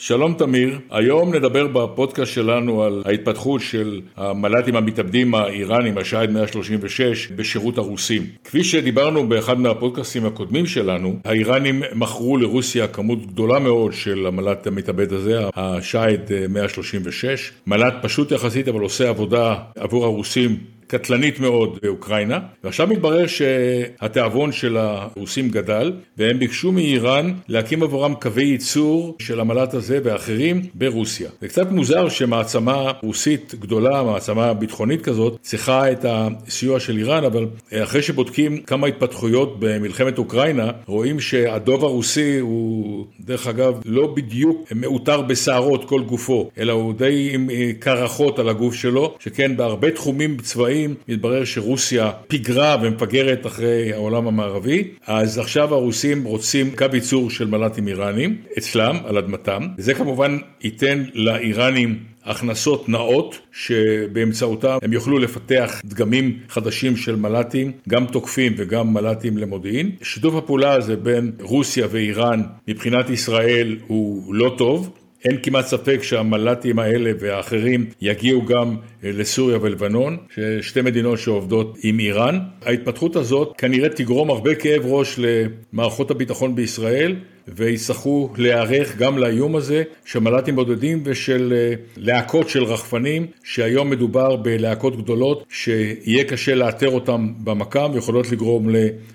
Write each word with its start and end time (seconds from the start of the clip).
שלום 0.00 0.34
תמיר, 0.34 0.78
היום 0.90 1.34
נדבר 1.34 1.66
בפודקאסט 1.66 2.32
שלנו 2.32 2.82
על 2.82 3.02
ההתפתחות 3.06 3.60
של 3.60 4.00
המל"טים 4.16 4.76
המתאבדים 4.76 5.34
האיראנים, 5.34 5.98
השייד 5.98 6.30
136, 6.30 7.28
בשירות 7.28 7.78
הרוסים. 7.78 8.26
כפי 8.44 8.64
שדיברנו 8.64 9.28
באחד 9.28 9.60
מהפודקאסטים 9.60 10.26
הקודמים 10.26 10.66
שלנו, 10.66 11.16
האיראנים 11.24 11.82
מכרו 11.94 12.36
לרוסיה 12.36 12.88
כמות 12.88 13.26
גדולה 13.26 13.58
מאוד 13.58 13.92
של 13.92 14.26
המל"ט 14.26 14.66
המתאבד 14.66 15.12
הזה, 15.12 15.38
השייד 15.54 16.20
136. 16.48 17.52
מל"ט 17.66 17.94
פשוט 18.02 18.32
יחסית 18.32 18.68
אבל 18.68 18.80
עושה 18.80 19.08
עבודה 19.08 19.54
עבור 19.76 20.04
הרוסים 20.04 20.56
קטלנית 20.88 21.40
מאוד 21.40 21.78
באוקראינה, 21.82 22.38
ועכשיו 22.64 22.86
מתברר 22.86 23.26
שהתיאבון 23.26 24.52
של 24.52 24.76
הרוסים 24.76 25.48
גדל, 25.48 25.92
והם 26.18 26.38
ביקשו 26.38 26.72
מאיראן 26.72 27.32
להקים 27.48 27.82
עבורם 27.82 28.14
קווי 28.14 28.44
ייצור 28.44 29.16
של 29.18 29.40
המל"ט 29.40 29.74
הזה 29.74 29.98
ואחרים 30.04 30.62
ברוסיה. 30.74 31.30
זה 31.40 31.48
קצת 31.48 31.70
מוזר 31.70 32.08
שמעצמה 32.08 32.92
רוסית 33.02 33.54
גדולה, 33.58 34.02
מעצמה 34.02 34.54
ביטחונית 34.54 35.02
כזאת, 35.02 35.38
צריכה 35.42 35.92
את 35.92 36.04
הסיוע 36.08 36.80
של 36.80 36.96
איראן, 36.96 37.24
אבל 37.24 37.46
אחרי 37.74 38.02
שבודקים 38.02 38.58
כמה 38.58 38.86
התפתחויות 38.86 39.56
במלחמת 39.58 40.18
אוקראינה, 40.18 40.70
רואים 40.86 41.20
שהדוב 41.20 41.84
הרוסי 41.84 42.38
הוא, 42.38 43.06
דרך 43.20 43.46
אגב, 43.46 43.80
לא 43.84 44.06
בדיוק 44.06 44.72
מעוטר 44.74 45.20
בשערות 45.22 45.84
כל 45.84 46.02
גופו, 46.02 46.50
אלא 46.58 46.72
הוא 46.72 46.94
די 46.94 47.30
עם 47.32 47.48
קרחות 47.78 48.38
על 48.38 48.48
הגוף 48.48 48.74
שלו, 48.74 49.14
שכן 49.18 49.56
בהרבה 49.56 49.90
תחומים 49.90 50.36
צבאיים 50.36 50.77
השנים 50.78 50.94
מתברר 51.08 51.44
שרוסיה 51.44 52.10
פיגרה 52.28 52.76
ומפגרת 52.82 53.46
אחרי 53.46 53.92
העולם 53.92 54.26
המערבי, 54.26 54.88
אז 55.06 55.38
עכשיו 55.38 55.74
הרוסים 55.74 56.24
רוצים 56.24 56.76
קו 56.76 56.86
ייצור 56.92 57.30
של 57.30 57.46
מל"טים 57.46 57.88
איראנים 57.88 58.36
אצלם, 58.58 58.96
על 59.04 59.18
אדמתם. 59.18 59.66
זה 59.78 59.94
כמובן 59.94 60.38
ייתן 60.64 61.04
לאיראנים 61.14 61.98
הכנסות 62.24 62.88
נאות 62.88 63.38
שבאמצעותם 63.52 64.78
הם 64.82 64.92
יוכלו 64.92 65.18
לפתח 65.18 65.80
דגמים 65.84 66.38
חדשים 66.48 66.96
של 66.96 67.16
מל"טים, 67.16 67.72
גם 67.88 68.06
תוקפים 68.06 68.54
וגם 68.56 68.94
מל"טים 68.94 69.38
למודיעין. 69.38 69.90
שיתוף 70.02 70.34
הפעולה 70.34 70.72
הזה 70.72 70.96
בין 70.96 71.32
רוסיה 71.40 71.86
ואיראן 71.90 72.42
מבחינת 72.68 73.10
ישראל 73.10 73.76
הוא 73.86 74.34
לא 74.34 74.54
טוב. 74.58 74.90
אין 75.24 75.36
כמעט 75.42 75.66
ספק 75.66 76.02
שהמל"טים 76.02 76.78
האלה 76.78 77.10
והאחרים 77.20 77.86
יגיעו 78.00 78.44
גם 78.44 78.76
אה, 79.04 79.10
לסוריה 79.12 79.58
ולבנון, 79.62 80.16
שתי 80.60 80.82
מדינות 80.82 81.18
שעובדות 81.18 81.78
עם 81.82 81.98
איראן. 81.98 82.38
ההתפתחות 82.62 83.16
הזאת 83.16 83.52
כנראה 83.58 83.88
תגרום 83.88 84.30
הרבה 84.30 84.54
כאב 84.54 84.82
ראש 84.84 85.18
למערכות 85.18 86.10
הביטחון 86.10 86.54
בישראל, 86.54 87.16
ויצטרכו 87.56 88.30
להיערך 88.36 88.96
גם 88.96 89.18
לאיום 89.18 89.56
הזה 89.56 89.82
של 90.04 90.18
מל"טים 90.18 90.56
בודדים 90.56 91.02
ושל 91.04 91.52
אה, 91.56 91.74
להקות 91.96 92.48
של 92.48 92.64
רחפנים, 92.64 93.26
שהיום 93.44 93.90
מדובר 93.90 94.36
בלהקות 94.36 94.96
גדולות 94.96 95.44
שיהיה 95.48 96.24
קשה 96.24 96.54
לאתר 96.54 96.88
אותם 96.88 97.32
במקם 97.44 97.90
ויכולות 97.94 98.32
לגרום 98.32 98.68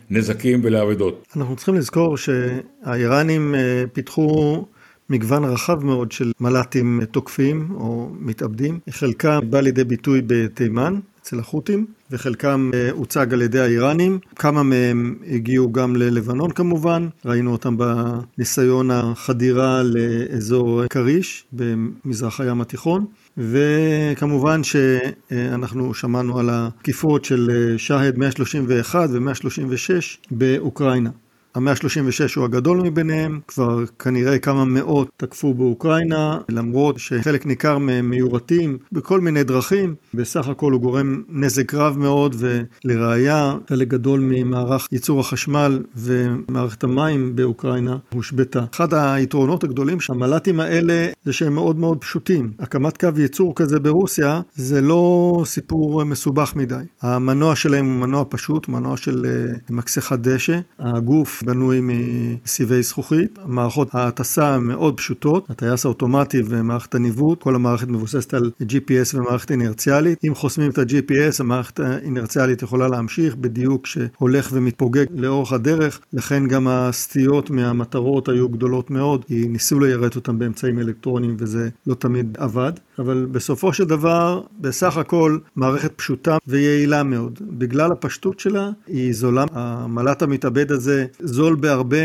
לנזקים 0.09 0.59
ולאבדות. 0.63 1.27
אנחנו 1.35 1.55
צריכים 1.55 1.75
לזכור 1.75 2.17
שהאיראנים 2.17 3.55
אה, 3.55 3.83
פיתחו 3.93 4.65
מגוון 5.13 5.43
רחב 5.43 5.85
מאוד 5.85 6.11
של 6.11 6.31
מל"טים 6.39 7.01
תוקפים 7.11 7.67
או 7.75 8.09
מתאבדים. 8.19 8.79
חלקם 8.89 9.39
בא 9.49 9.59
לידי 9.59 9.83
ביטוי 9.83 10.21
בתימן, 10.27 10.99
אצל 11.21 11.39
החות'ים, 11.39 11.85
וחלקם 12.11 12.71
אה, 12.73 12.91
הוצג 12.91 13.33
על 13.33 13.41
ידי 13.41 13.59
האיראנים. 13.59 14.19
כמה 14.35 14.63
מהם 14.63 15.15
הגיעו 15.27 15.71
גם 15.71 15.95
ללבנון 15.95 16.51
כמובן, 16.51 17.07
ראינו 17.25 17.51
אותם 17.51 17.77
בניסיון 17.77 18.91
החדירה 18.91 19.83
לאזור 19.83 20.87
כריש 20.87 21.45
במזרח 21.53 22.39
הים 22.41 22.61
התיכון. 22.61 23.05
וכמובן 23.37 24.61
שאנחנו 24.63 25.93
שמענו 25.93 26.39
על 26.39 26.49
התקיפות 26.51 27.25
של 27.25 27.73
שהד 27.77 28.17
131 28.17 29.09
ו-136 29.11 29.91
באוקראינה. 30.31 31.09
המאה 31.55 31.73
ה-36 31.73 32.35
הוא 32.35 32.45
הגדול 32.45 32.81
מביניהם, 32.81 33.39
כבר 33.47 33.83
כנראה 33.99 34.39
כמה 34.39 34.65
מאות 34.65 35.09
תקפו 35.17 35.53
באוקראינה, 35.53 36.37
למרות 36.49 36.99
שחלק 36.99 37.45
ניכר 37.45 37.77
מהם 37.77 38.09
מיורטים 38.09 38.77
בכל 38.91 39.19
מיני 39.19 39.43
דרכים, 39.43 39.95
בסך 40.13 40.47
הכל 40.47 40.71
הוא 40.71 40.81
גורם 40.81 41.23
נזק 41.29 41.73
רב 41.73 41.97
מאוד, 41.97 42.35
ולראיה, 42.39 43.53
חלק 43.69 43.87
גדול 43.87 44.19
ממערך 44.19 44.87
ייצור 44.91 45.19
החשמל 45.19 45.83
ומערכת 45.95 46.83
המים 46.83 47.35
באוקראינה 47.35 47.97
הושבתה. 48.13 48.63
אחד 48.75 48.93
היתרונות 48.93 49.63
הגדולים 49.63 49.99
שהמל"טים 49.99 50.59
האלה 50.59 51.07
זה 51.25 51.33
שהם 51.33 51.53
מאוד 51.53 51.79
מאוד 51.79 51.97
פשוטים. 51.97 52.51
הקמת 52.59 52.97
קו 52.97 53.09
ייצור 53.17 53.55
כזה 53.55 53.79
ברוסיה 53.79 54.41
זה 54.55 54.81
לא 54.81 55.41
סיפור 55.45 56.03
מסובך 56.03 56.55
מדי. 56.55 56.75
המנוע 57.01 57.55
שלהם 57.55 57.85
הוא 57.85 58.07
מנוע 58.07 58.23
פשוט, 58.29 58.67
מנוע 58.67 58.97
של 58.97 59.25
אה, 59.25 59.53
מקסחת 59.69 60.19
דשא. 60.19 60.59
הגוף 60.79 61.42
בנוי 61.45 61.79
מסיבי 61.81 62.83
זכוכית, 62.83 63.39
מערכות 63.45 63.95
ההטסה 63.95 64.59
מאוד 64.59 64.97
פשוטות, 64.97 65.49
הטייס 65.49 65.85
האוטומטי 65.85 66.41
ומערכת 66.45 66.95
הניווט, 66.95 67.43
כל 67.43 67.55
המערכת 67.55 67.87
מבוססת 67.87 68.33
על 68.33 68.51
GPS 68.61 69.15
ומערכת 69.15 69.51
אינרציאלית. 69.51 70.19
אם 70.27 70.35
חוסמים 70.35 70.71
את 70.71 70.77
ה-GPS, 70.77 71.35
המערכת 71.39 71.79
האינרציאלית 71.79 72.61
יכולה 72.61 72.87
להמשיך 72.87 73.35
בדיוק 73.35 73.87
שהולך 73.87 74.49
ומתפוגג 74.53 75.05
לאורך 75.15 75.53
הדרך, 75.53 75.99
לכן 76.13 76.47
גם 76.47 76.67
הסטיות 76.67 77.49
מהמטרות 77.49 78.29
היו 78.29 78.49
גדולות 78.49 78.91
מאוד, 78.91 79.25
כי 79.25 79.47
ניסו 79.47 79.79
ליירט 79.79 80.15
אותם 80.15 80.39
באמצעים 80.39 80.79
אלקטרוניים 80.79 81.35
וזה 81.39 81.69
לא 81.87 81.93
תמיד 81.93 82.37
עבד, 82.39 82.71
אבל 82.99 83.27
בסופו 83.31 83.73
של 83.73 83.83
דבר, 83.83 84.41
בסך 84.61 84.97
הכל 84.97 85.37
מערכת 85.55 85.91
פשוטה 85.95 86.37
ויעילה 86.47 87.03
מאוד. 87.03 87.39
בגלל 87.41 87.91
הפשטות 87.91 88.39
שלה, 88.39 88.69
היא 88.87 89.13
זולה. 89.13 89.45
המל"ט 89.51 90.21
המתאבד 90.21 90.71
הזה 90.71 91.05
זול 91.19 91.55
בהרבה 91.55 91.97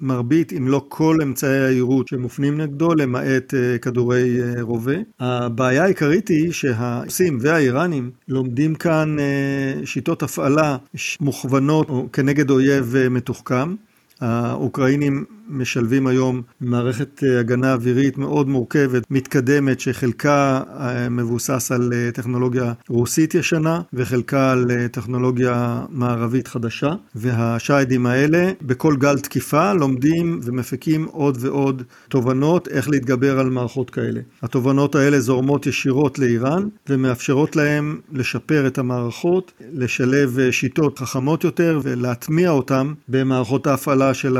מרבית, 0.00 0.52
אם 0.52 0.68
לא 0.68 0.84
כל 0.88 1.18
אמצעי 1.22 1.64
היירוט 1.64 2.08
שמופנים 2.08 2.60
נגדו, 2.60 2.94
למעט 2.94 3.54
אה, 3.54 3.78
כדורי 3.78 4.42
אה, 4.42 4.62
רובה. 4.62 4.96
הבעיה 5.20 5.84
העיקרית 5.84 6.28
היא 6.28 6.52
שהרוסים 6.52 7.38
והאיראנים 7.40 8.10
לומדים 8.28 8.74
כאן 8.74 9.16
אה, 9.18 9.86
שיטות 9.86 10.22
הפעלה 10.22 10.76
מוכוונות 11.20 11.86
כנגד 12.12 12.50
אויב 12.50 12.94
מתוחכם. 13.10 13.74
האוקראינים 14.22 15.24
משלבים 15.52 16.06
היום 16.06 16.42
מערכת 16.60 17.24
אה, 17.24 17.40
הגנה 17.40 17.72
אווירית 17.72 18.18
מאוד 18.18 18.48
מורכבת, 18.48 19.02
מתקדמת, 19.10 19.80
שחלקה 19.80 20.62
אה, 20.80 21.08
מבוסס 21.08 21.72
על 21.72 21.92
אה, 21.92 22.10
טכנולוגיה 22.14 22.72
רוסית 22.88 23.34
ישנה 23.34 23.80
וחלקה 23.92 24.52
על 24.52 24.70
טכנולוגיה 24.92 25.84
מערבית 25.90 26.48
חדשה. 26.48 26.94
והשיידים 27.14 28.06
האלה 28.06 28.52
בכל 28.62 28.96
גל 28.96 29.18
תקיפה 29.18 29.72
לומדים 29.72 30.40
ומפיקים 30.42 31.04
עוד 31.04 31.38
ועוד 31.40 31.82
תובנות 32.08 32.68
איך 32.68 32.90
להתגבר 32.90 33.40
על 33.40 33.50
מערכות 33.50 33.90
כאלה. 33.90 34.20
התובנות 34.42 34.94
האלה 34.94 35.20
זורמות 35.20 35.66
ישירות 35.66 36.18
לאיראן 36.18 36.68
ומאפשרות 36.88 37.56
להם 37.56 38.00
לשפר 38.12 38.66
את 38.66 38.78
המערכות, 38.78 39.52
לשלב 39.72 40.38
שיטות 40.50 40.98
חכמות 40.98 41.44
יותר 41.44 41.80
ולהטמיע 41.82 42.50
אותן 42.50 42.92
במערכות 43.08 43.66
ההפעלה 43.66 44.11
של. 44.14 44.36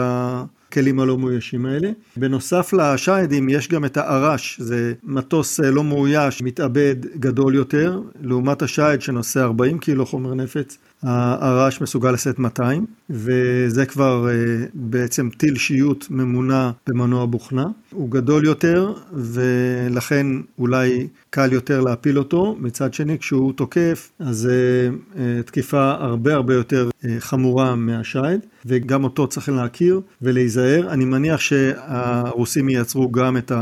הכלים 0.72 1.00
הלא 1.00 1.18
מאוישים 1.18 1.66
האלה. 1.66 1.90
בנוסף 2.16 2.72
לשיידים 2.72 3.48
יש 3.48 3.68
גם 3.68 3.84
את 3.84 3.96
הארש, 3.96 4.60
זה 4.60 4.92
מטוס 5.04 5.60
אה, 5.60 5.70
לא 5.70 5.84
מאויש, 5.84 6.42
מתאבד 6.42 6.96
גדול 7.16 7.54
יותר, 7.54 8.00
לעומת 8.22 8.62
השייד 8.62 9.02
שנושא 9.02 9.40
40 9.40 9.78
קילו 9.78 10.06
חומר 10.06 10.34
נפץ, 10.34 10.78
הרעש 11.02 11.80
מסוגל 11.80 12.10
לשאת 12.10 12.38
200, 12.38 12.86
וזה 13.10 13.86
כבר 13.86 14.28
אה, 14.28 14.34
בעצם 14.74 15.28
טיל 15.36 15.56
שיוט 15.56 16.06
ממונע 16.10 16.70
במנוע 16.86 17.26
בוכנה. 17.26 17.64
הוא 17.90 18.10
גדול 18.10 18.44
יותר, 18.44 18.92
ולכן 19.12 20.26
אולי 20.58 21.08
קל 21.30 21.52
יותר 21.52 21.80
להפיל 21.80 22.18
אותו. 22.18 22.56
מצד 22.60 22.94
שני, 22.94 23.18
כשהוא 23.18 23.52
תוקף, 23.52 24.10
אז 24.18 24.36
זה 24.36 24.88
אה, 25.18 25.42
תקיפה 25.42 25.90
הרבה 25.90 26.34
הרבה 26.34 26.54
יותר 26.54 26.90
אה, 27.04 27.16
חמורה 27.18 27.74
מהשייד, 27.74 28.40
וגם 28.66 29.04
אותו 29.04 29.26
צריך 29.26 29.48
להכיר 29.48 30.00
ולהיזהר. 30.22 30.88
אני 30.90 31.04
מניח 31.04 31.40
שהרוסים 31.40 32.68
ייצרו 32.68 33.12
גם 33.12 33.36
את 33.36 33.52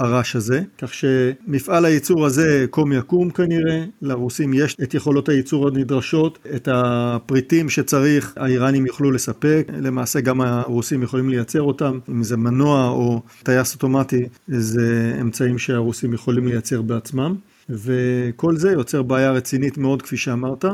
הרעש 0.00 0.36
הזה, 0.36 0.62
כך 0.78 0.94
שמפעל 0.94 1.84
הייצור 1.84 2.26
הזה 2.26 2.66
קום 2.70 2.92
יקום 2.92 3.30
כנראה. 3.30 3.84
לרוסים 4.02 4.54
יש 4.54 4.76
את 4.82 4.94
יכולות 4.94 5.28
הייצור 5.28 5.68
הנדרשות, 5.68 6.38
את 6.56 6.68
הפריטים 6.72 7.68
שצריך, 7.68 8.32
האיראנים 8.36 8.86
יוכלו 8.86 9.10
לספק. 9.10 9.66
למעשה 9.80 10.20
גם 10.20 10.40
הרוסים 10.40 11.02
יכולים 11.02 11.28
לייצר 11.28 11.62
אותם, 11.62 11.98
אם 12.08 12.22
זה 12.22 12.36
מנוע 12.36 12.88
או 12.88 13.22
טייס 13.42 13.74
אוטומטי, 13.74 14.24
זה 14.48 15.16
אמצעים 15.20 15.58
שהרוסים 15.58 16.14
יכולים 16.14 16.46
לייצר 16.46 16.82
בעצמם. 16.82 17.34
וכל 17.68 18.56
זה 18.56 18.72
יוצר 18.72 19.02
בעיה 19.02 19.32
רצינית 19.32 19.78
מאוד, 19.78 20.02
כפי 20.02 20.16
שאמרת. 20.16 20.64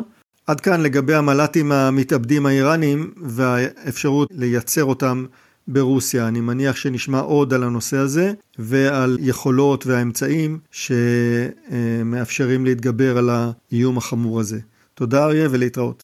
עד 0.46 0.60
כאן 0.60 0.80
לגבי 0.80 1.14
המל"טים 1.14 1.72
המתאבדים 1.72 2.46
האיראנים 2.46 3.10
והאפשרות 3.22 4.28
לייצר 4.32 4.84
אותם 4.84 5.24
ברוסיה. 5.68 6.28
אני 6.28 6.40
מניח 6.40 6.76
שנשמע 6.76 7.18
עוד 7.18 7.54
על 7.54 7.62
הנושא 7.62 7.96
הזה 7.96 8.32
ועל 8.58 9.18
יכולות 9.20 9.86
והאמצעים 9.86 10.58
שמאפשרים 10.70 12.64
להתגבר 12.64 13.18
על 13.18 13.30
האיום 13.30 13.98
החמור 13.98 14.40
הזה. 14.40 14.58
תודה 14.94 15.24
אריה 15.24 15.48
ולהתראות. 15.50 15.94